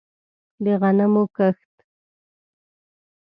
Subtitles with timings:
[0.63, 1.73] د غنمو کښت